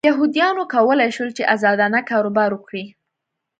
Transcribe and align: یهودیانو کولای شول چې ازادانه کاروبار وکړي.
یهودیانو 0.09 0.63
کولای 0.73 1.09
شول 1.15 1.29
چې 1.37 1.43
ازادانه 1.55 1.99
کاروبار 2.09 2.49
وکړي. 2.53 2.85